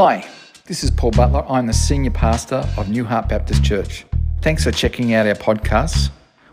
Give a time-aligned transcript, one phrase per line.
[0.00, 0.24] Hi,
[0.66, 1.44] this is Paul Butler.
[1.48, 4.06] I'm the senior pastor of New Heart Baptist Church.
[4.42, 6.10] Thanks for checking out our podcasts.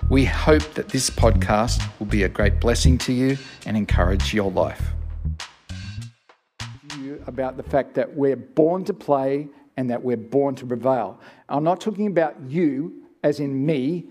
[0.10, 3.38] We hope that this podcast will be a great blessing to you
[3.68, 4.82] and encourage your life.
[7.28, 11.20] About the fact that we're born to play and that we're born to prevail.
[11.48, 14.06] I'm not talking about you, as in me,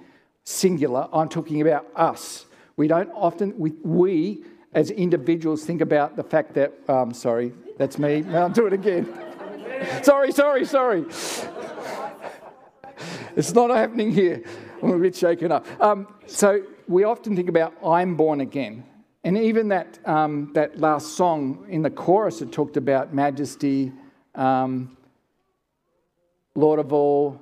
[0.45, 1.09] singular.
[1.13, 2.47] I'm talking about us.
[2.77, 4.45] We don't often, we, we
[4.75, 8.21] as individuals think about the fact that, um, sorry, that's me.
[8.23, 9.07] Now I'll do it again.
[10.03, 11.05] sorry, sorry, sorry.
[13.37, 14.43] It's not happening here.
[14.83, 15.67] I'm a bit shaken up.
[15.81, 18.85] Um, so we often think about I'm born again.
[19.25, 23.91] And even that, um, that last song in the chorus, it talked about majesty,
[24.35, 24.97] um,
[26.55, 27.41] Lord of all.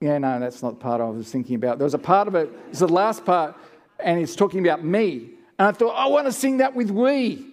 [0.00, 1.78] Yeah, no, that's not the part I was thinking about.
[1.78, 3.54] There was a part of it, it's the last part,
[3.98, 5.30] and it's talking about me.
[5.58, 7.49] And I thought, I want to sing that with we.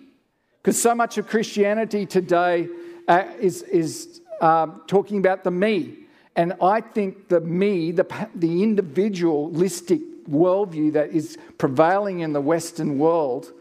[0.67, 2.67] Because so much of Christianity today
[3.07, 5.99] uh, is, is um, talking about the me.
[6.35, 12.99] And I think the me, the, the individualistic worldview that is prevailing in the Western
[12.99, 13.53] world,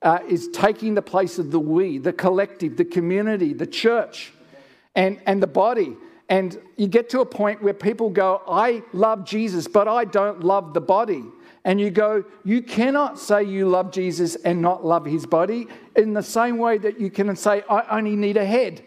[0.00, 4.32] uh, is taking the place of the we, the collective, the community, the church,
[4.94, 5.96] and, and the body.
[6.28, 10.44] And you get to a point where people go, I love Jesus, but I don't
[10.44, 11.24] love the body.
[11.64, 16.12] And you go, you cannot say you love Jesus and not love his body in
[16.12, 18.84] the same way that you can say, I only need a head.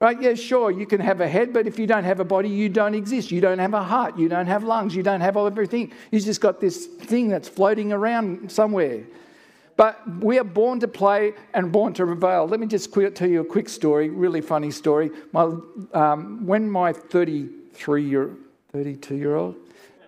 [0.00, 0.20] Right?
[0.20, 2.68] Yeah, sure, you can have a head, but if you don't have a body, you
[2.68, 3.30] don't exist.
[3.30, 5.92] You don't have a heart, you don't have lungs, you don't have everything.
[6.10, 9.04] You've just got this thing that's floating around somewhere.
[9.76, 12.46] But we are born to play and born to prevail.
[12.46, 15.10] Let me just tell you a quick story, really funny story.
[15.32, 15.54] My,
[15.94, 18.30] um, when my 33 year,
[18.72, 19.54] 32 year old,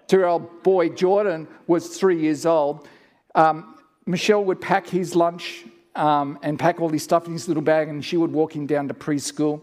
[0.06, 2.86] two year old boy Jordan was three years old,
[3.34, 7.62] um, Michelle would pack his lunch um, and pack all his stuff in his little
[7.62, 9.62] bag, and she would walk him down to preschool.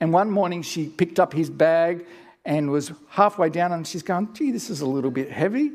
[0.00, 2.06] And one morning she picked up his bag
[2.44, 5.72] and was halfway down, and she's going, Gee, this is a little bit heavy.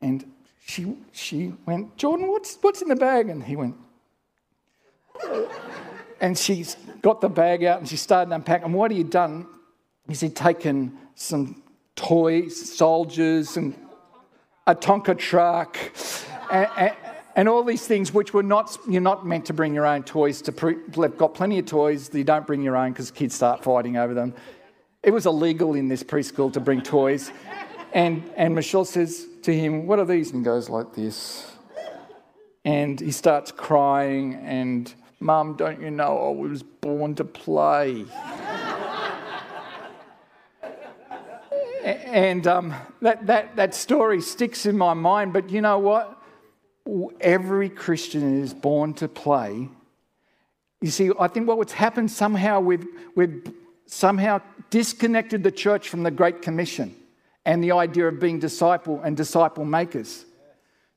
[0.00, 0.24] And
[0.64, 3.28] she, she went, Jordan, what's, what's in the bag?
[3.28, 3.76] And he went,
[6.20, 6.64] and she
[7.02, 8.72] got the bag out and she started unpacking.
[8.72, 9.46] What he had done
[10.08, 11.62] is he'd taken some
[11.98, 13.74] toys, soldiers, and
[14.68, 15.76] a Tonka truck,
[16.50, 16.96] and, and,
[17.34, 20.40] and, all these things which were not, you're not meant to bring your own toys
[20.42, 23.64] to, pre, they've got plenty of toys, you don't bring your own because kids start
[23.64, 24.32] fighting over them.
[25.02, 27.32] It was illegal in this preschool to bring toys.
[27.92, 30.30] And, and Michelle says to him, What are these?
[30.30, 31.50] And he goes like this.
[32.64, 38.04] And he starts crying, and Mum, don't you know I was born to play?
[41.88, 46.20] And um, that, that, that story sticks in my mind, but you know what?
[47.20, 49.68] Every Christian is born to play.
[50.80, 53.52] You see, I think what's happened somehow, we've, we've
[53.86, 54.40] somehow
[54.70, 56.94] disconnected the church from the Great Commission
[57.44, 60.24] and the idea of being disciple and disciple makers.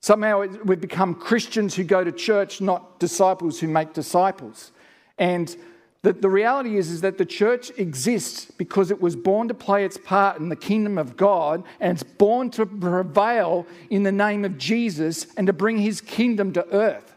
[0.00, 4.72] Somehow we've become Christians who go to church, not disciples who make disciples.
[5.18, 5.54] And
[6.02, 9.84] the, the reality is, is that the church exists because it was born to play
[9.84, 14.44] its part in the kingdom of God and it's born to prevail in the name
[14.44, 17.14] of Jesus and to bring his kingdom to earth.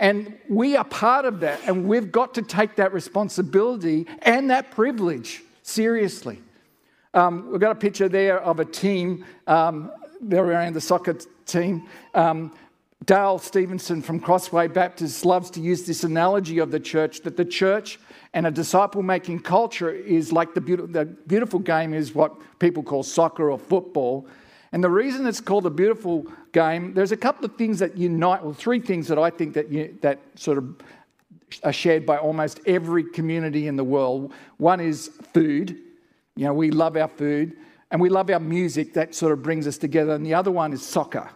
[0.00, 4.70] And we are part of that, and we've got to take that responsibility and that
[4.72, 6.40] privilege seriously.
[7.14, 9.24] Um, we've got a picture there of a team.
[9.46, 11.88] Um, they're wearing the soccer team.
[12.12, 12.52] Um,
[13.04, 17.44] Dale Stevenson from Crossway Baptist loves to use this analogy of the church that the
[17.44, 17.98] church
[18.32, 22.82] and a disciple making culture is like the beautiful, the beautiful game is what people
[22.82, 24.26] call soccer or football.
[24.72, 28.42] And the reason it's called a beautiful game, there's a couple of things that unite,
[28.42, 30.76] well, three things that I think that, you, that sort of
[31.62, 34.32] are shared by almost every community in the world.
[34.56, 35.78] One is food.
[36.36, 37.56] You know, we love our food
[37.90, 38.94] and we love our music.
[38.94, 40.14] That sort of brings us together.
[40.14, 41.30] And the other one is soccer.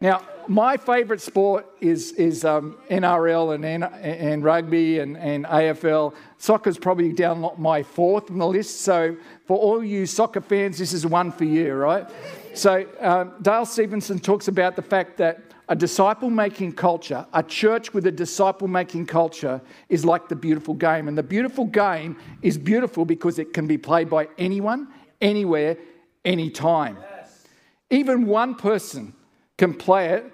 [0.00, 6.14] Now, my favourite sport is, is um, NRL and, and rugby and, and AFL.
[6.38, 8.82] Soccer's probably down my fourth on the list.
[8.82, 12.06] So, for all you soccer fans, this is one for you, right?
[12.54, 17.92] So, um, Dale Stevenson talks about the fact that a disciple making culture, a church
[17.92, 21.08] with a disciple making culture, is like the beautiful game.
[21.08, 24.88] And the beautiful game is beautiful because it can be played by anyone,
[25.20, 25.76] anywhere,
[26.24, 26.96] anytime.
[27.00, 27.46] Yes.
[27.90, 29.12] Even one person
[29.58, 30.32] can play it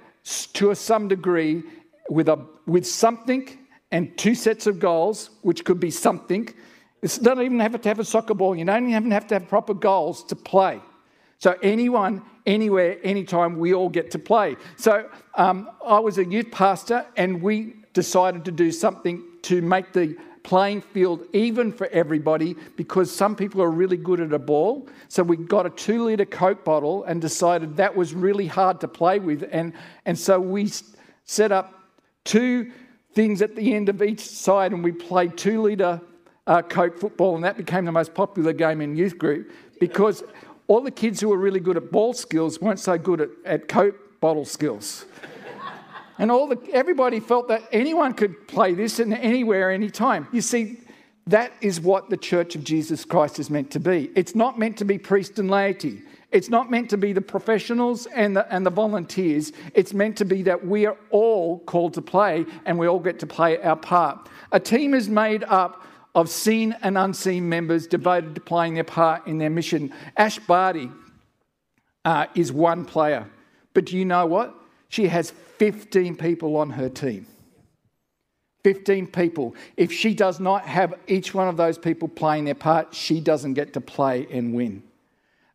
[0.52, 1.64] to some degree
[2.08, 3.58] with, a, with something
[3.90, 6.48] and two sets of goals, which could be something.
[7.02, 8.54] It doesn't even have to have a soccer ball.
[8.56, 10.80] You don't even have to have proper goals to play.
[11.38, 14.56] So anyone, anywhere, anytime, we all get to play.
[14.76, 19.92] So um, I was a youth pastor, and we decided to do something to make
[19.92, 24.86] the playing field even for everybody because some people are really good at a ball.
[25.08, 28.88] So we got a two litre Coke bottle and decided that was really hard to
[28.88, 29.48] play with.
[29.50, 29.72] And,
[30.04, 30.70] and so we
[31.24, 31.74] set up
[32.24, 32.70] two
[33.14, 36.00] things at the end of each side and we played two litre
[36.46, 37.34] uh, Coke football.
[37.34, 39.50] And that became the most popular game in youth group
[39.80, 40.22] because
[40.66, 43.68] all the kids who were really good at ball skills weren't so good at, at
[43.68, 45.06] Coke bottle skills.
[46.18, 50.28] And all the, everybody felt that anyone could play this and anywhere, anytime.
[50.32, 50.78] You see,
[51.26, 54.10] that is what the Church of Jesus Christ is meant to be.
[54.14, 56.02] It's not meant to be priest and laity.
[56.30, 59.52] It's not meant to be the professionals and the, and the volunteers.
[59.72, 63.20] It's meant to be that we are all called to play and we all get
[63.20, 64.28] to play our part.
[64.52, 65.84] A team is made up
[66.14, 69.92] of seen and unseen members devoted to playing their part in their mission.
[70.16, 70.90] Ash Barty
[72.04, 73.26] uh, is one player.
[73.72, 74.54] But do you know what?
[74.94, 77.26] She has 15 people on her team.
[78.62, 79.56] 15 people.
[79.76, 83.54] If she does not have each one of those people playing their part, she doesn't
[83.54, 84.84] get to play and win.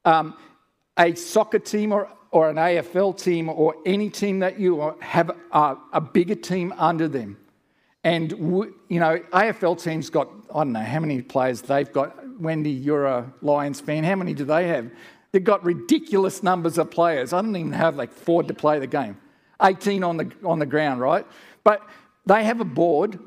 [0.04, 0.36] Um,
[0.98, 5.78] a soccer team or, or an AFL team or any team that you have a,
[5.94, 7.38] a bigger team under them.
[8.04, 8.32] And,
[8.90, 12.14] you know, AFL teams got, I don't know how many players they've got.
[12.42, 14.04] Wendy, you're a Lions fan.
[14.04, 14.92] How many do they have?
[15.32, 17.32] They've got ridiculous numbers of players.
[17.32, 19.16] I don't even have like four to play the game.
[19.62, 21.26] 18 on the, on the ground, right?
[21.64, 21.82] But
[22.26, 23.20] they have a board,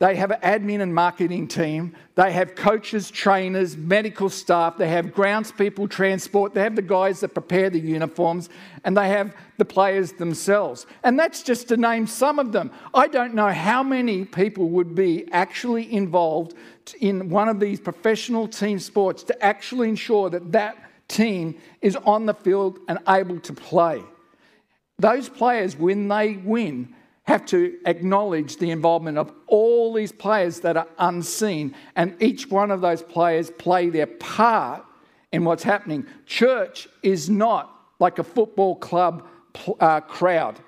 [0.00, 5.12] they have an admin and marketing team, they have coaches, trainers, medical staff, they have
[5.12, 8.48] grounds people, transport, they have the guys that prepare the uniforms,
[8.84, 10.86] and they have the players themselves.
[11.02, 12.70] And that's just to name some of them.
[12.94, 16.54] I don't know how many people would be actually involved
[17.00, 20.76] in one of these professional team sports to actually ensure that that
[21.08, 24.02] team is on the field and able to play.
[24.98, 30.76] Those players, when they win, have to acknowledge the involvement of all these players that
[30.76, 34.84] are unseen, and each one of those players play their part
[35.32, 36.06] in what's happening.
[36.26, 39.26] Church is not like a football club
[39.80, 40.58] uh, crowd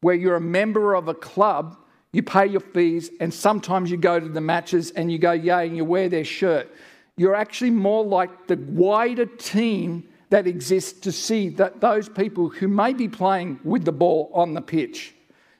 [0.00, 1.76] where you're a member of a club,
[2.12, 5.66] you pay your fees, and sometimes you go to the matches and you go, yay,
[5.66, 6.70] and you wear their shirt.
[7.16, 12.66] You're actually more like the wider team that exists to see that those people who
[12.66, 15.14] may be playing with the ball on the pitch.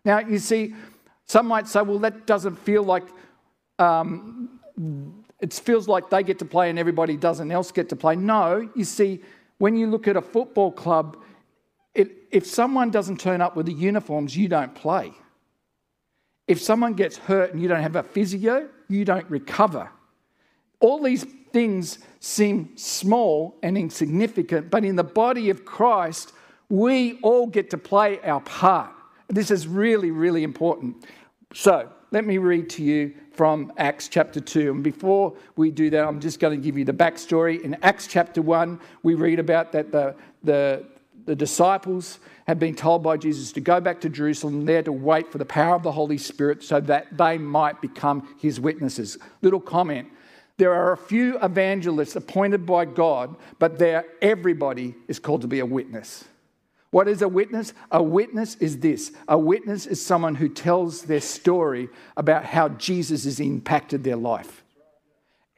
[0.05, 0.75] Now, you see,
[1.27, 3.05] some might say, well, that doesn't feel like
[3.79, 4.59] um,
[5.41, 8.17] it feels like they get to play and everybody doesn't else get to play.
[8.17, 9.21] No, you see,
[9.59, 11.19] when you look at a football club,
[11.95, 15.13] it, if someone doesn't turn up with the uniforms, you don't play.
[16.49, 19.89] If someone gets hurt and you don't have a physio, you don't recover.
[20.81, 26.33] All these things seem small and insignificant, but in the body of Christ,
[26.69, 28.91] we all get to play our part.
[29.29, 31.07] This is really, really important.
[31.55, 34.73] So, let me read to you from Acts chapter 2.
[34.73, 37.63] And before we do that, I'm just going to give you the backstory.
[37.63, 40.85] In Acts chapter 1, we read about that the, the,
[41.27, 42.19] the disciples
[42.49, 45.45] had been told by Jesus to go back to Jerusalem there to wait for the
[45.45, 49.19] power of the Holy Spirit so that they might become his witnesses.
[49.41, 50.09] Little comment
[50.57, 55.59] there are a few evangelists appointed by God, but there everybody is called to be
[55.61, 56.25] a witness.
[56.91, 57.75] What is a witness?
[57.91, 63.25] A witness is this a witness is someone who tells their story about how Jesus
[63.25, 64.63] has impacted their life.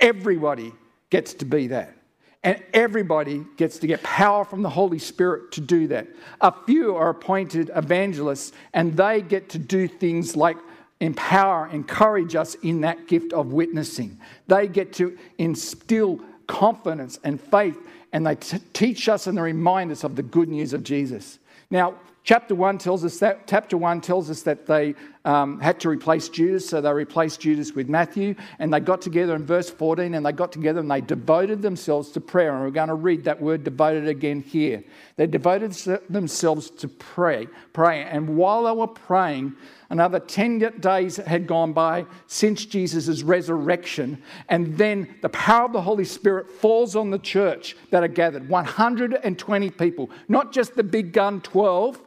[0.00, 0.72] Everybody
[1.10, 1.94] gets to be that.
[2.42, 6.06] And everybody gets to get power from the Holy Spirit to do that.
[6.40, 10.56] A few are appointed evangelists, and they get to do things like
[11.00, 14.18] empower, encourage us in that gift of witnessing.
[14.46, 17.78] They get to instill confidence and faith,
[18.12, 21.38] and they t- teach us and remind us of the good news of Jesus.
[21.70, 24.94] Now, chapter one tells us that chapter one tells us that they
[25.26, 29.34] um, had to replace Judas, so they replaced Judas with Matthew, and they got together
[29.34, 32.54] in verse 14, and they got together and they devoted themselves to prayer.
[32.54, 34.82] And we're going to read that word devoted again here.
[35.16, 35.72] They devoted
[36.08, 39.56] themselves to pray, pray, and while they were praying,
[39.88, 44.20] Another 10 days had gone by since Jesus' resurrection.
[44.48, 48.48] And then the power of the Holy Spirit falls on the church that are gathered
[48.48, 52.00] 120 people, not just the big gun 12,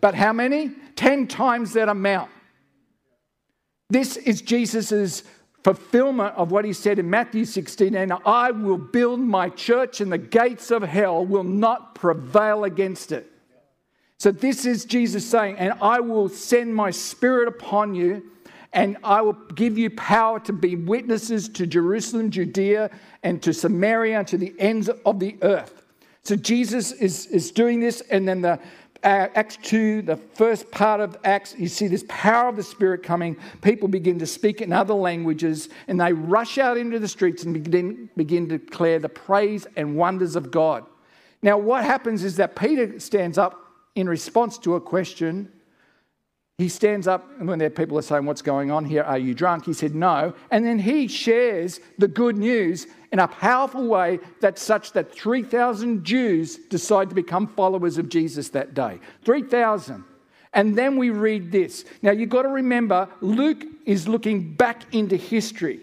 [0.00, 0.70] but how many?
[0.96, 2.30] 10 times that amount.
[3.88, 5.24] This is Jesus'
[5.62, 10.10] fulfillment of what he said in Matthew 16 and I will build my church, and
[10.10, 13.30] the gates of hell will not prevail against it.
[14.18, 18.30] So, this is Jesus saying, and I will send my spirit upon you,
[18.72, 22.90] and I will give you power to be witnesses to Jerusalem, Judea,
[23.22, 25.82] and to Samaria, and to the ends of the earth.
[26.22, 28.60] So, Jesus is, is doing this, and then the
[29.02, 33.02] Uh, Acts 2, the first part of Acts, you see this power of the Spirit
[33.02, 33.36] coming.
[33.62, 37.54] People begin to speak in other languages and they rush out into the streets and
[37.54, 40.84] begin, begin to declare the praise and wonders of God.
[41.42, 43.58] Now, what happens is that Peter stands up
[43.94, 45.50] in response to a question
[46.60, 49.02] he stands up, and when there people are saying, What's going on here?
[49.02, 49.64] Are you drunk?
[49.64, 50.34] He said, No.
[50.50, 56.04] And then he shares the good news in a powerful way that's such that 3,000
[56.04, 59.00] Jews decide to become followers of Jesus that day.
[59.24, 60.04] 3,000.
[60.52, 61.86] And then we read this.
[62.02, 65.80] Now you've got to remember, Luke is looking back into history.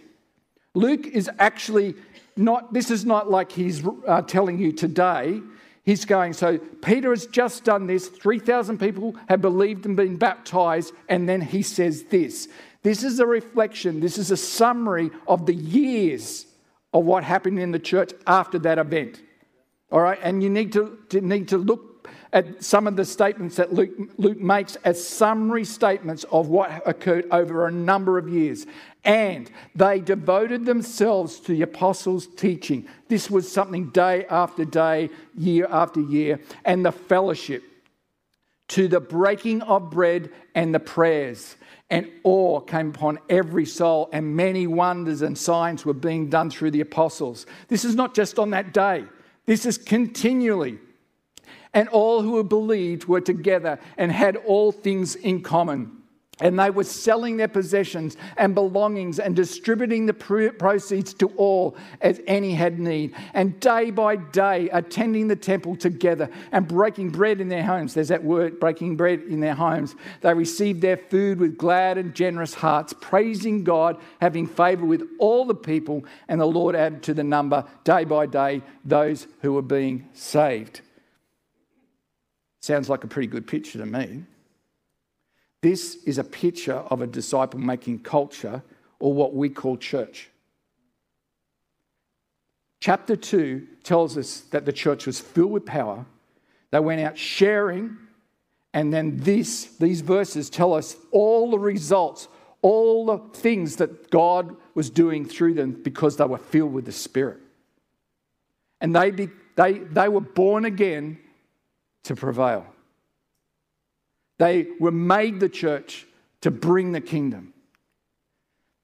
[0.75, 1.95] Luke is actually
[2.35, 5.41] not, this is not like he's uh, telling you today.
[5.87, 8.09] He's going, so Peter has just done this.
[8.09, 10.93] 3,000 people have believed and been baptized.
[11.07, 12.49] And then he says this.
[12.83, 16.45] This is a reflection, this is a summary of the years
[16.93, 19.21] of what happened in the church after that event.
[19.89, 23.55] All right, and you need to, to need to look at some of the statements
[23.55, 28.65] that Luke, Luke makes as summary statements of what occurred over a number of years.
[29.07, 32.89] And they devoted themselves to the apostles' teaching.
[33.07, 37.63] This was something day after day, year after year, and the fellowship,
[38.67, 41.55] to the breaking of bread and the prayers.
[41.89, 46.71] And awe came upon every soul, and many wonders and signs were being done through
[46.71, 47.45] the apostles.
[47.69, 49.05] This is not just on that day,
[49.45, 50.79] this is continually.
[51.73, 55.96] And all who believed were together and had all things in common
[56.39, 62.21] and they were selling their possessions and belongings and distributing the proceeds to all as
[62.27, 63.15] any had need.
[63.33, 67.93] And day by day, attending the temple together and breaking bread in their homes.
[67.93, 69.95] There's that word, breaking bread in their homes.
[70.21, 75.45] They received their food with glad and generous hearts, praising God, having favor with all
[75.45, 76.05] the people.
[76.27, 80.81] And the Lord added to the number, day by day, those who were being saved.
[82.61, 84.23] Sounds like a pretty good picture to me.
[85.61, 88.63] This is a picture of a disciple making culture
[88.99, 90.29] or what we call church.
[92.79, 96.05] Chapter 2 tells us that the church was filled with power.
[96.71, 97.97] They went out sharing,
[98.73, 102.27] and then this, these verses tell us all the results,
[102.61, 106.91] all the things that God was doing through them because they were filled with the
[106.91, 107.39] Spirit.
[108.79, 111.17] And they, be, they, they were born again
[112.03, 112.65] to prevail.
[114.37, 116.05] They were made the church
[116.41, 117.53] to bring the kingdom.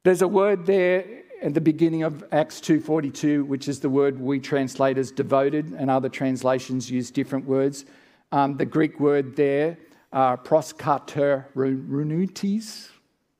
[0.03, 1.05] There's a word there
[1.41, 5.89] at the beginning of Acts 2:42, which is the word we translate as devoted, and
[5.89, 7.85] other translations use different words.
[8.31, 9.77] Um, the Greek word there,
[10.11, 10.37] uh,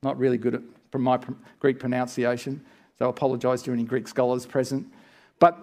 [0.03, 1.19] not really good at, from my
[1.59, 2.61] Greek pronunciation,
[2.99, 4.85] so I apologise to any Greek scholars present.
[5.39, 5.57] But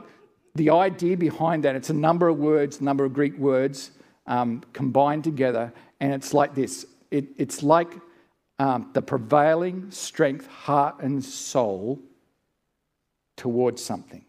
[0.54, 3.92] the idea behind that, it's a number of words, a number of Greek words
[4.26, 7.92] um, combined together, and it's like this it, it's like
[8.58, 11.98] um, the prevailing strength, heart, and soul
[13.36, 14.24] towards something.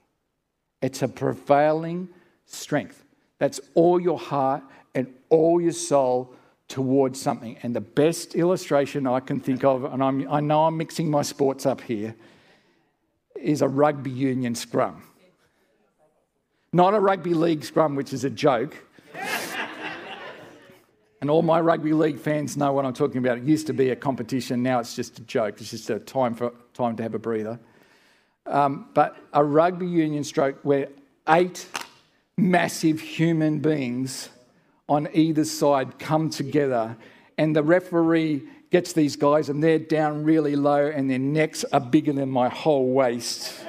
[0.82, 2.10] It's a prevailing
[2.46, 3.04] strength.
[3.40, 4.64] That's all your heart
[4.96, 6.34] and all your soul
[6.68, 7.58] towards something.
[7.64, 11.22] And the best illustration I can think of, and I'm, I know I'm mixing my
[11.22, 12.16] sports up here,
[13.36, 15.04] is a rugby union scrum.
[16.72, 18.78] Not a rugby league scrum, which is a joke.
[21.22, 23.38] And all my rugby league fans know what I'm talking about.
[23.38, 25.62] It used to be a competition, now it's just a joke.
[25.62, 27.60] It's just a time for time to have a breather.
[28.48, 30.90] Um, but a rugby union stroke where
[31.30, 31.68] eight
[32.38, 34.30] massive human beings
[34.90, 36.98] on either side come together,
[37.38, 41.80] and the referee gets these guys, and they're down really low, and their necks are
[41.80, 43.64] bigger than my whole waist.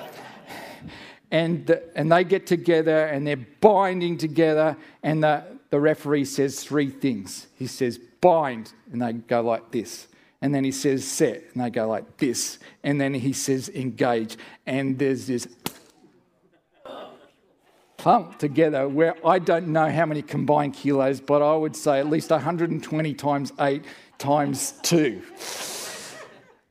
[1.30, 6.62] and, the, and they get together and they're binding together, and the, the referee says
[6.62, 7.46] three things.
[7.56, 10.08] He says, bind, and they go like this.
[10.42, 12.58] And then he says, set, and they go like this.
[12.82, 14.36] And then he says, engage.
[14.66, 15.46] And there's this
[17.98, 22.08] clump together where I don't know how many combined kilos, but I would say at
[22.08, 23.84] least 120 times 8
[24.18, 25.22] times 2.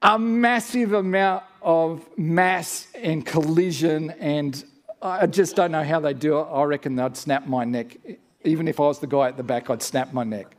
[0.02, 4.64] A massive amount of mass and collision, and
[5.02, 6.44] I just don't know how they do it.
[6.44, 7.98] I reckon they'd snap my neck
[8.44, 10.56] even if I was the guy at the back, I'd snap my neck.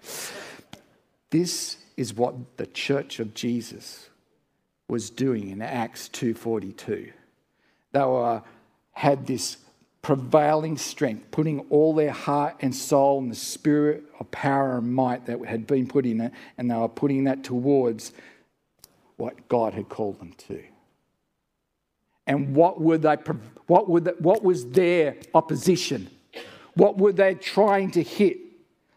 [1.31, 4.09] This is what the church of Jesus
[4.89, 7.13] was doing in Acts 2:42.
[7.93, 8.43] They were,
[8.93, 9.59] had this
[10.03, 15.27] prevailing strength, putting all their heart and soul and the spirit of power and might
[15.27, 18.13] that had been put in it, and they were putting that towards
[19.17, 20.63] what God had called them to.
[22.27, 23.17] And what were they?
[23.67, 26.11] What, were the, what was their opposition?
[26.75, 28.39] What were they trying to hit?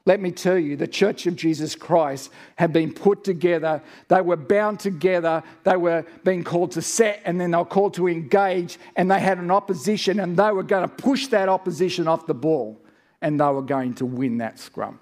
[0.05, 3.81] Let me tell you, the Church of Jesus Christ had been put together.
[4.09, 5.41] They were bound together.
[5.63, 9.21] They were being called to set, and then they were called to engage, and they
[9.21, 12.81] had an opposition, and they were going to push that opposition off the ball,
[13.21, 14.99] and they were going to win that scrum.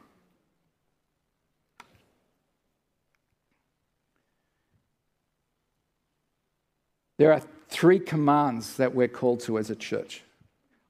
[7.18, 10.24] There are three commands that we're called to as a church.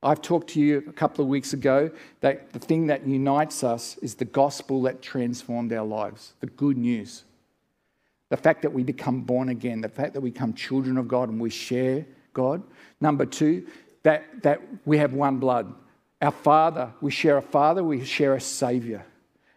[0.03, 1.91] I've talked to you a couple of weeks ago
[2.21, 6.77] that the thing that unites us is the gospel that transformed our lives, the good
[6.77, 7.23] news.
[8.29, 11.29] The fact that we become born again, the fact that we become children of God
[11.29, 12.63] and we share God.
[12.99, 13.67] Number two,
[14.03, 15.71] that, that we have one blood.
[16.21, 19.05] Our Father, we share a Father, we share a Savior.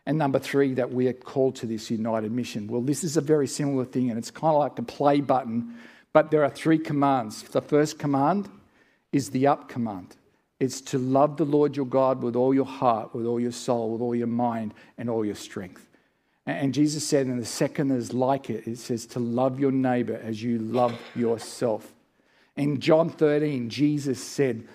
[0.06, 2.66] And number three, that we are called to this united mission.
[2.66, 5.78] Well, this is a very similar thing, and it's kind of like a play button,
[6.12, 7.42] but there are three commands.
[7.42, 8.50] The first command
[9.12, 10.16] is the up command.
[10.60, 13.90] It's to love the Lord your God with all your heart, with all your soul,
[13.90, 15.88] with all your mind, and all your strength.
[16.46, 20.20] And Jesus said, and the second is like it, it says to love your neighbor
[20.22, 21.92] as you love yourself.
[22.56, 24.68] In John 13, Jesus said,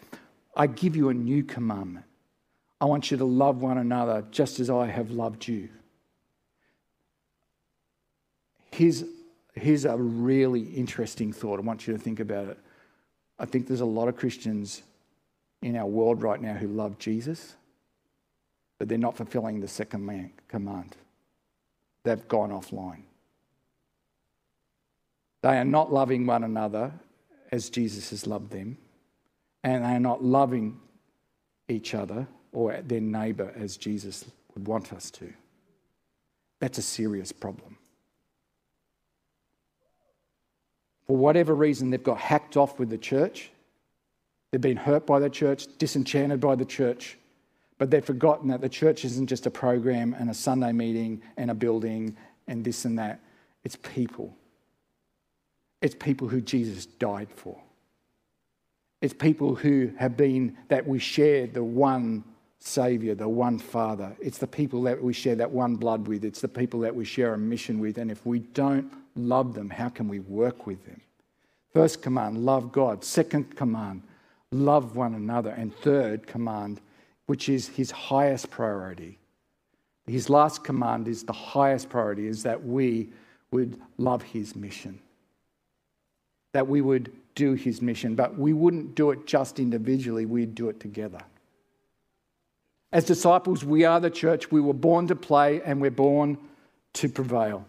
[0.55, 2.05] I give you a new commandment.
[2.81, 5.69] I want you to love one another just as I have loved you.
[8.71, 9.03] Here's,
[9.53, 11.59] here's a really interesting thought.
[11.59, 12.57] I want you to think about it.
[13.37, 14.81] I think there's a lot of Christians
[15.61, 17.55] in our world right now who love Jesus,
[18.77, 20.95] but they're not fulfilling the second command.
[22.03, 23.03] They've gone offline.
[25.41, 26.91] They are not loving one another
[27.51, 28.77] as Jesus has loved them,
[29.63, 30.79] and they are not loving
[31.67, 35.31] each other or their neighbour as Jesus would want us to.
[36.59, 37.77] That's a serious problem.
[41.07, 43.51] For whatever reason, they've got hacked off with the church
[44.51, 47.17] They've been hurt by the church, disenchanted by the church,
[47.77, 51.51] but they've forgotten that the church isn't just a program and a Sunday meeting and
[51.51, 53.19] a building and this and that.
[53.63, 54.35] It's people.
[55.81, 57.57] It's people who Jesus died for.
[59.01, 62.23] It's people who have been, that we share the one
[62.59, 64.13] Savior, the one Father.
[64.19, 66.25] It's the people that we share that one blood with.
[66.25, 67.97] It's the people that we share a mission with.
[67.97, 70.99] And if we don't love them, how can we work with them?
[71.73, 73.05] First command, love God.
[73.05, 74.01] Second command,
[74.51, 75.51] love one another.
[75.51, 76.81] And third command,
[77.25, 79.17] which is his highest priority.
[80.07, 83.09] His last command is the highest priority, is that we
[83.51, 84.99] would love his mission.
[86.53, 90.69] That we would do his mission, but we wouldn't do it just individually, we'd do
[90.69, 91.21] it together.
[92.91, 94.51] As disciples, we are the church.
[94.51, 96.37] We were born to play and we're born
[96.93, 97.65] to prevail.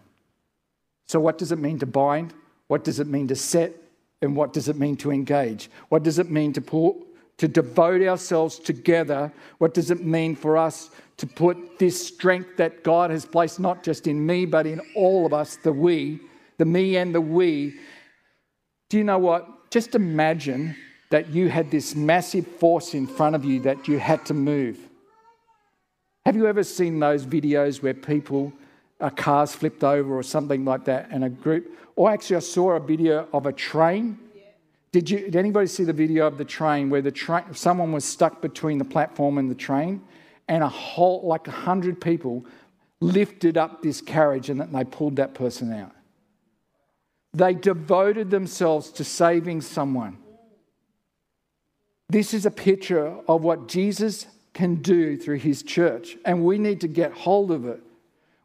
[1.05, 2.33] So, what does it mean to bind?
[2.67, 3.75] What does it mean to set?
[4.21, 5.69] And what does it mean to engage?
[5.89, 7.03] What does it mean to pull,
[7.37, 9.31] to devote ourselves together?
[9.57, 13.83] What does it mean for us to put this strength that God has placed not
[13.83, 16.19] just in me, but in all of us, the we,
[16.57, 17.79] the me and the we?
[18.89, 19.71] Do you know what?
[19.71, 20.75] Just imagine
[21.09, 24.77] that you had this massive force in front of you that you had to move.
[26.25, 28.53] Have you ever seen those videos where people,
[29.01, 32.71] uh, cars flipped over or something like that, and a group or actually, I saw
[32.71, 34.17] a video of a train.
[34.91, 38.03] Did, you, did anybody see the video of the train where the train, someone was
[38.03, 40.01] stuck between the platform and the train,
[40.47, 42.45] and a whole, like a hundred people
[42.99, 45.91] lifted up this carriage and they pulled that person out?
[47.33, 50.17] They devoted themselves to saving someone.
[52.09, 56.81] This is a picture of what Jesus can do through his church, and we need
[56.81, 57.81] to get hold of it.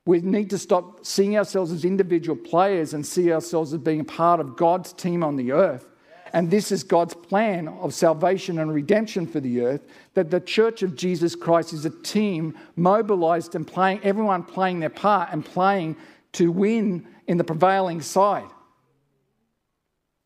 [0.06, 4.04] We need to stop seeing ourselves as individual players and see ourselves as being a
[4.04, 5.88] part of God's team on the earth.
[6.32, 9.82] And this is God's plan of salvation and redemption for the earth
[10.14, 14.90] that the church of Jesus Christ is a team mobilized and playing, everyone playing their
[14.90, 15.96] part and playing
[16.32, 18.48] to win in the prevailing side.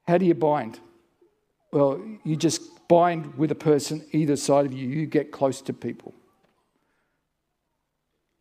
[0.07, 0.79] How do you bind?
[1.73, 5.73] Well, you just bind with a person either side of you, you get close to
[5.73, 6.12] people.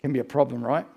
[0.01, 0.87] Can be a problem, right?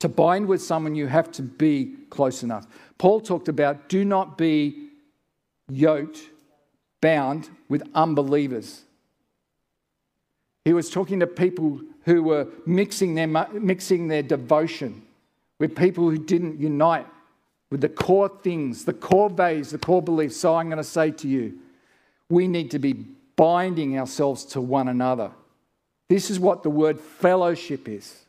[0.00, 2.66] To bind with someone, you have to be close enough.
[2.98, 4.88] Paul talked about do not be
[5.70, 6.20] yoked,
[7.00, 8.82] bound with unbelievers.
[10.64, 15.02] He was talking to people who were mixing their, mixing their devotion
[15.58, 17.06] with people who didn't unite
[17.70, 20.36] with the core things, the core values, the core beliefs.
[20.36, 21.58] So I'm going to say to you,
[22.28, 22.92] we need to be
[23.36, 25.30] binding ourselves to one another.
[26.08, 28.25] This is what the word fellowship is.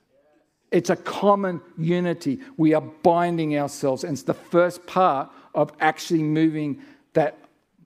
[0.71, 2.39] It's a common unity.
[2.57, 4.03] We are binding ourselves.
[4.03, 6.81] And it's the first part of actually moving
[7.13, 7.37] that,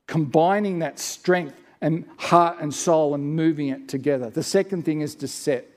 [0.07, 4.29] combining that strength and heart and soul and moving it together.
[4.29, 5.67] The second thing is to set.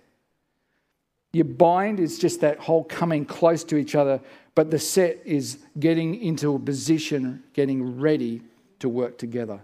[1.33, 4.21] Your bind is just that whole coming close to each other,
[4.55, 8.41] but the set is getting into a position, getting ready
[8.79, 9.61] to work together.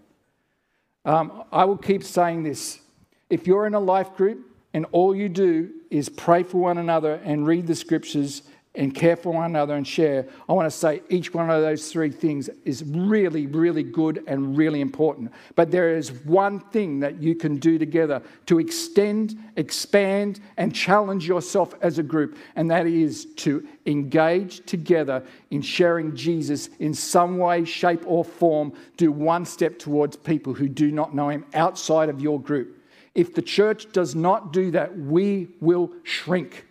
[1.05, 2.81] Um, I will keep saying this.
[3.29, 7.15] If you're in a life group and all you do is pray for one another
[7.25, 8.43] and read the scriptures
[8.77, 11.91] and care for one another and share, I want to say each one of those
[11.91, 15.33] three things is really, really good and really important.
[15.57, 21.27] But there is one thing that you can do together to extend, expand, and challenge
[21.27, 27.39] yourself as a group, and that is to engage together in sharing Jesus in some
[27.39, 28.73] way, shape, or form.
[28.97, 32.80] Do one step towards people who do not know Him outside of your group.
[33.14, 36.66] If the church does not do that, we will shrink.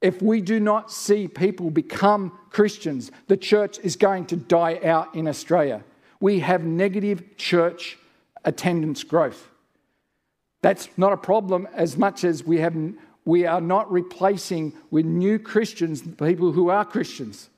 [0.00, 5.14] If we do not see people become Christians, the church is going to die out
[5.14, 5.84] in Australia.
[6.20, 7.98] We have negative church
[8.44, 9.48] attendance growth.
[10.60, 12.76] That's not a problem as much as we, have,
[13.24, 17.48] we are not replacing with new Christians people who are Christians.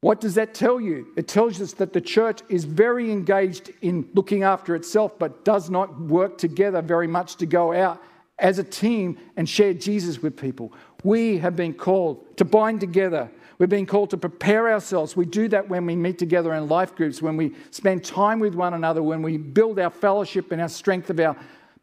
[0.00, 1.08] What does that tell you?
[1.16, 5.70] It tells us that the church is very engaged in looking after itself, but does
[5.70, 8.02] not work together very much to go out
[8.38, 10.72] as a team and share Jesus with people.
[11.02, 13.30] We have been called to bind together.
[13.58, 15.16] We've been called to prepare ourselves.
[15.16, 18.54] We do that when we meet together in life groups, when we spend time with
[18.54, 21.36] one another, when we build our fellowship and our strength of our.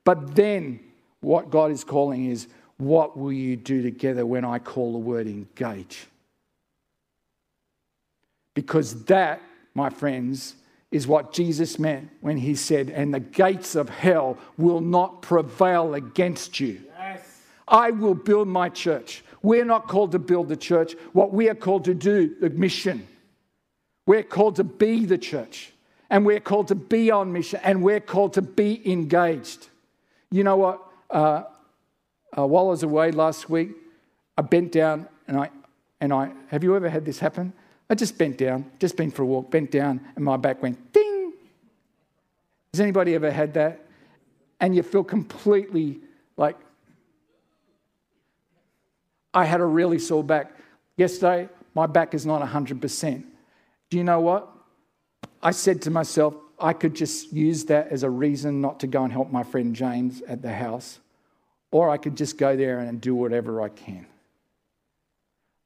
[0.04, 0.80] But then,
[1.22, 2.48] what God is calling is,
[2.78, 6.06] what will you do together when I call the word engage?
[8.54, 9.42] Because that,
[9.74, 10.56] my friends,
[10.92, 15.96] is what Jesus meant when he said, And the gates of hell will not prevail
[15.96, 16.82] against you.
[16.98, 17.42] Yes.
[17.68, 19.24] I will build my church.
[19.42, 20.94] We're not called to build the church.
[21.14, 23.08] What we are called to do, the mission.
[24.06, 25.74] We're called to be the church.
[26.10, 27.60] And we're called to be on mission.
[27.64, 29.68] And we're called to be engaged.
[30.30, 30.82] You know what?
[31.10, 31.44] Uh,
[32.38, 33.72] uh, while I was away last week,
[34.38, 35.50] I bent down and I,
[36.00, 37.54] and I, have you ever had this happen?
[37.94, 40.92] I just bent down, just been for a walk, bent down, and my back went
[40.94, 41.32] ding.
[42.74, 43.86] Has anybody ever had that?
[44.60, 46.00] And you feel completely
[46.36, 46.58] like,
[49.32, 50.58] I had a really sore back.
[50.98, 53.24] Yesterday, my back is not 100%.
[53.92, 54.50] Do you know what?
[55.44, 59.04] I said to myself, I could just use that as a reason not to go
[59.04, 60.98] and help my friend James at the house,
[61.70, 64.08] or I could just go there and do whatever I can.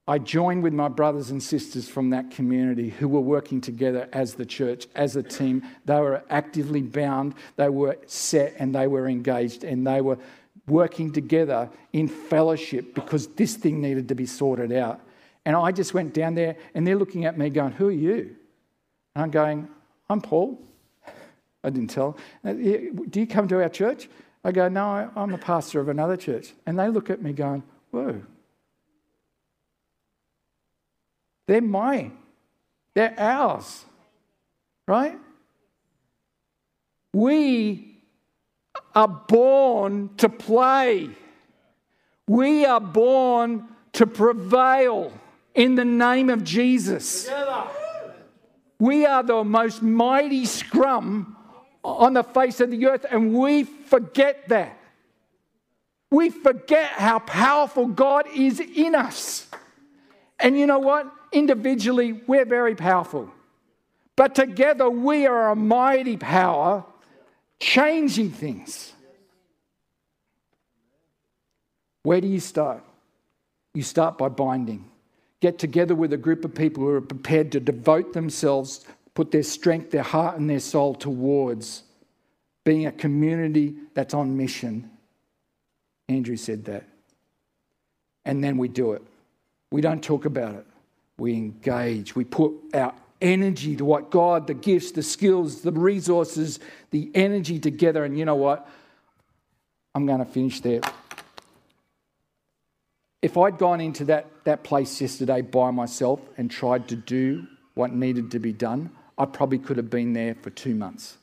[0.10, 4.36] I joined with my brothers and sisters from that community who were working together as
[4.36, 5.63] the church, as a team.
[5.84, 10.17] They were actively bound, they were set, and they were engaged, and they were
[10.65, 15.02] working together in fellowship because this thing needed to be sorted out.
[15.46, 18.36] And I just went down there, and they're looking at me going, Who are you?
[19.13, 19.67] And I'm going,
[20.10, 20.58] I'm Paul.
[21.65, 22.17] I didn't tell.
[22.46, 24.08] Uh, do you come to our church?
[24.46, 26.54] I go, No, I'm a pastor of another church.
[26.65, 28.22] And they look at me going, Whoa.
[31.47, 32.17] They're mine,
[32.93, 33.86] they're ours,
[34.86, 35.17] right?
[37.13, 37.97] We
[38.93, 41.10] are born to play.
[42.27, 45.13] We are born to prevail
[45.55, 47.29] in the name of Jesus.
[48.79, 51.36] We are the most mighty scrum
[51.83, 54.77] on the face of the earth, and we forget that.
[56.12, 59.47] We forget how powerful God is in us.
[60.39, 61.12] And you know what?
[61.31, 63.31] Individually, we're very powerful.
[64.15, 66.83] But together, we are a mighty power
[67.59, 68.93] changing things.
[72.03, 72.83] Where do you start?
[73.73, 74.89] You start by binding.
[75.39, 79.43] Get together with a group of people who are prepared to devote themselves, put their
[79.43, 81.83] strength, their heart, and their soul towards
[82.63, 84.89] being a community that's on mission.
[86.09, 86.87] Andrew said that.
[88.25, 89.03] And then we do it.
[89.71, 90.65] We don't talk about it
[91.17, 96.60] we engage, we put our energy to what God, the gifts, the skills, the resources,
[96.91, 98.06] the energy together.
[98.06, 98.69] And you know what?
[99.95, 100.82] I'm going to finish there.
[103.21, 107.91] If I'd gone into that, that place yesterday by myself and tried to do what
[107.91, 111.17] needed to be done, I probably could have been there for two months.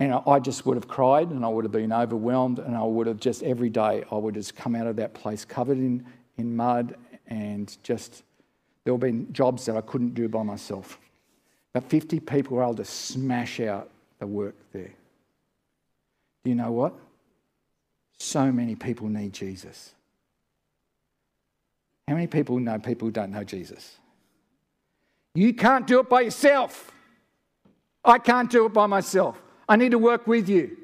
[0.00, 3.06] And I just would have cried and I would have been overwhelmed and I would
[3.06, 6.04] have just every day I would just come out of that place covered in,
[6.36, 6.96] in mud
[7.28, 8.22] and just
[8.84, 10.98] there have been jobs that I couldn't do by myself.
[11.72, 14.92] But 50 people were able to smash out the work there.
[16.44, 16.94] Do you know what?
[18.18, 19.94] So many people need Jesus.
[22.06, 23.96] How many people know people who don't know Jesus?
[25.34, 26.92] You can't do it by yourself.
[28.04, 29.40] I can't do it by myself.
[29.68, 30.76] I need to work with you.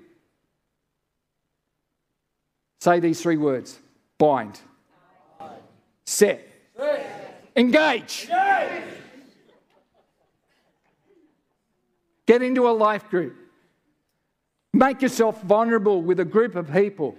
[2.80, 3.78] Say these three words
[4.16, 4.60] bind,
[6.20, 6.46] set,
[7.56, 8.28] engage.
[12.26, 13.36] Get into a life group.
[14.72, 17.16] Make yourself vulnerable with a group of people.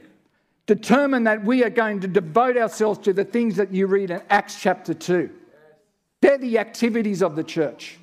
[0.67, 4.21] Determine that we are going to devote ourselves to the things that you read in
[4.29, 5.29] Acts chapter 2.
[6.21, 7.97] They're the activities of the church.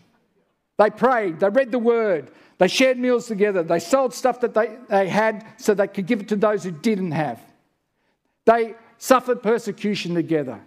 [0.79, 4.77] They prayed, they read the word, they shared meals together, they sold stuff that they,
[4.89, 7.41] they had so they could give it to those who didn't have.
[8.45, 10.61] They suffered persecution together.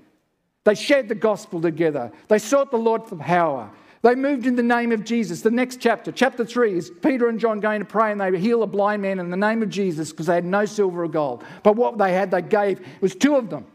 [0.64, 2.12] They shared the gospel together.
[2.28, 3.70] They sought the Lord for power.
[4.04, 5.42] They moved in the name of Jesus.
[5.42, 8.64] The next chapter, chapter 3, is Peter and John going to pray and they heal
[8.64, 11.44] a blind man in the name of Jesus because they had no silver or gold.
[11.64, 12.80] But what they had, they gave.
[12.80, 13.66] It was two of them.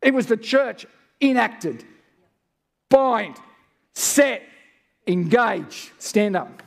[0.00, 0.86] It was the church
[1.20, 1.84] enacted.
[2.88, 3.36] Bind,
[3.94, 4.42] set,
[5.06, 5.92] engage.
[5.98, 6.62] Stand up.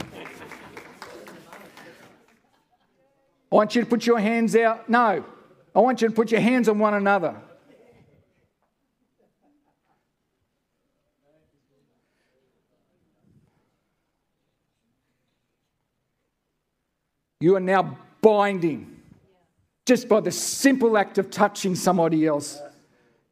[0.00, 0.06] I
[3.54, 4.88] want you to put your hands out.
[4.88, 5.24] No,
[5.76, 7.36] I want you to put your hands on one another.
[17.40, 19.02] You are now binding
[19.84, 22.58] just by the simple act of touching somebody else.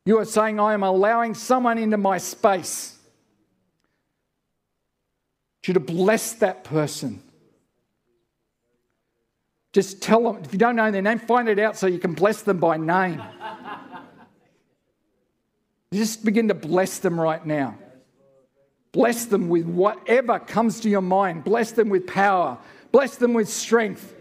[0.04, 2.98] You are saying, I am allowing someone into my space.
[5.66, 7.22] You to bless that person.
[9.74, 12.14] Just tell them, if you don't know their name, find it out so you can
[12.14, 13.20] bless them by name.
[15.92, 17.76] Just begin to bless them right now.
[18.92, 21.42] Bless them with whatever comes to your mind.
[21.42, 22.56] Bless them with power.
[22.92, 24.14] Bless them with strength.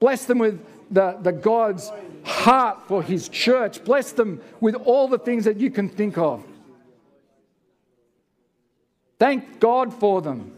[0.00, 1.92] Bless them with the, the God's
[2.24, 3.84] heart for his church.
[3.84, 6.42] Bless them with all the things that you can think of.
[9.18, 10.52] Thank God for them.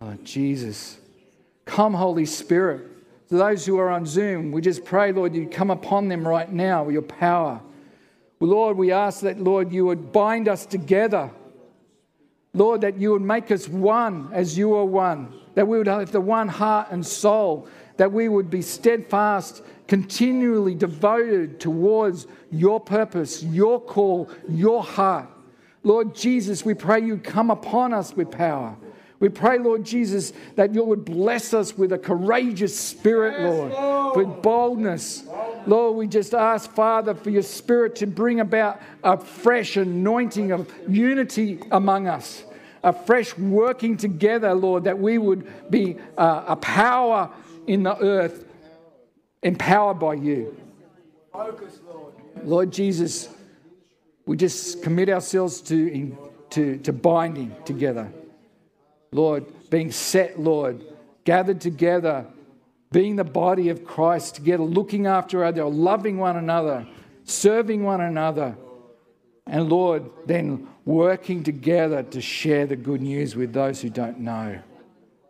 [0.00, 0.98] Oh, Jesus.
[1.64, 2.86] Come, Holy Spirit.
[3.28, 6.50] To those who are on Zoom, we just pray, Lord, you come upon them right
[6.50, 7.60] now with your power.
[8.40, 11.30] Lord, we ask that, Lord, you would bind us together
[12.52, 16.10] Lord, that you would make us one as you are one, that we would have
[16.10, 23.42] the one heart and soul, that we would be steadfast, continually devoted towards your purpose,
[23.42, 25.28] your call, your heart.
[25.82, 28.76] Lord Jesus, we pray you come upon us with power.
[29.20, 34.16] We pray, Lord Jesus, that you would bless us with a courageous spirit, Lord, Lord,
[34.16, 35.24] with boldness.
[35.66, 40.72] Lord, we just ask, Father, for your spirit to bring about a fresh anointing of
[40.88, 42.44] unity among us,
[42.82, 47.30] a fresh working together, Lord, that we would be uh, a power
[47.66, 48.46] in the earth,
[49.42, 50.56] empowered by you.
[52.42, 53.28] Lord Jesus,
[54.24, 56.16] we just commit ourselves to,
[56.50, 58.10] to, to binding together.
[59.12, 60.84] Lord, being set, Lord,
[61.24, 62.26] gathered together,
[62.92, 66.86] being the body of Christ together, looking after other, loving one another,
[67.24, 68.56] serving one another,
[69.46, 74.60] and Lord, then working together to share the good news with those who don't know.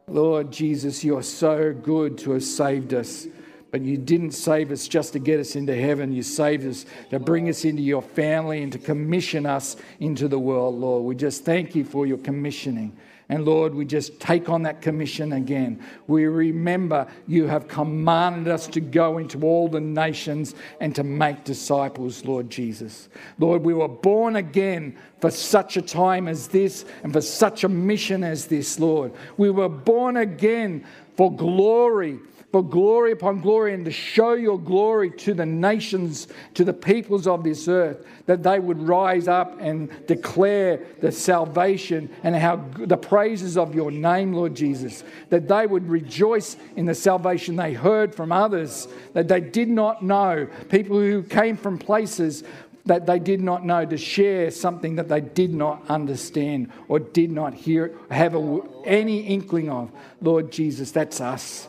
[0.06, 3.26] Lord Jesus, you're so good to have saved us.
[3.70, 6.12] But you didn't save us just to get us into heaven.
[6.12, 10.38] You saved us to bring us into your family and to commission us into the
[10.38, 11.04] world, Lord.
[11.04, 12.96] We just thank you for your commissioning.
[13.30, 15.80] And Lord, we just take on that commission again.
[16.08, 21.44] We remember you have commanded us to go into all the nations and to make
[21.44, 23.08] disciples, Lord Jesus.
[23.38, 27.68] Lord, we were born again for such a time as this and for such a
[27.68, 29.12] mission as this, Lord.
[29.36, 30.84] We were born again
[31.16, 32.18] for glory
[32.52, 37.26] for glory upon glory and to show your glory to the nations, to the peoples
[37.28, 42.96] of this earth, that they would rise up and declare the salvation and how the
[42.96, 48.14] praises of your name, Lord Jesus, that they would rejoice in the salvation they heard
[48.14, 52.42] from others that they did not know, people who came from places
[52.86, 57.30] that they did not know to share something that they did not understand or did
[57.30, 59.92] not hear, have a, any inkling of.
[60.20, 61.68] Lord Jesus, that's us.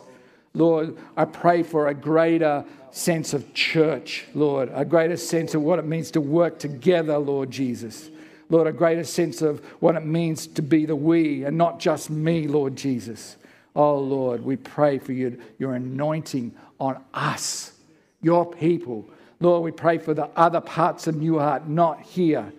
[0.54, 5.80] Lord, I pray for a greater sense of church, Lord, a greater sense of what
[5.80, 8.10] it means to work together, Lord Jesus.
[8.50, 12.10] Lord, a greater sense of what it means to be the we and not just
[12.10, 13.38] me, Lord Jesus.
[13.74, 17.72] Oh, Lord, we pray for your, your anointing on us,
[18.22, 19.10] your people.
[19.40, 22.52] Lord, we pray for the other parts of New Heart, not here.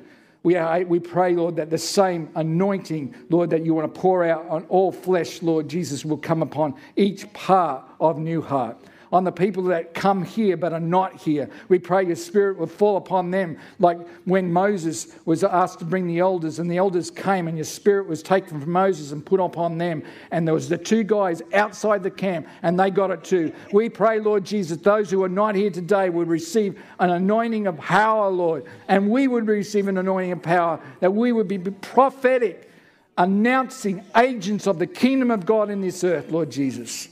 [0.44, 4.24] We, are, we pray, Lord, that the same anointing, Lord, that you want to pour
[4.24, 8.76] out on all flesh, Lord Jesus, will come upon each part of New Heart.
[9.12, 11.48] On the people that come here but are not here.
[11.68, 16.06] We pray your spirit will fall upon them, like when Moses was asked to bring
[16.06, 19.38] the elders, and the elders came, and your spirit was taken from Moses and put
[19.38, 20.02] upon them.
[20.30, 23.52] And there was the two guys outside the camp, and they got it too.
[23.72, 27.76] We pray, Lord Jesus, those who are not here today would receive an anointing of
[27.78, 32.70] power, Lord, and we would receive an anointing of power, that we would be prophetic
[33.18, 37.08] announcing agents of the kingdom of God in this earth, Lord Jesus.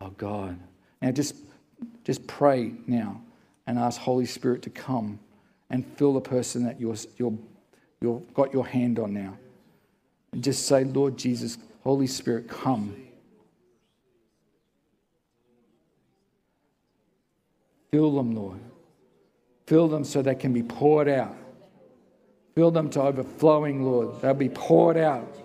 [0.00, 0.58] Oh God.
[1.02, 1.36] Now just,
[2.04, 3.20] just pray now
[3.66, 5.18] and ask Holy Spirit to come
[5.70, 7.38] and fill the person that you're, you're,
[8.00, 9.36] you've got your hand on now.
[10.32, 12.96] And just say, Lord Jesus, Holy Spirit, come.
[17.90, 18.60] Fill them, Lord.
[19.66, 21.36] Fill them so they can be poured out.
[22.54, 24.20] Fill them to overflowing, Lord.
[24.20, 25.36] They'll be poured out.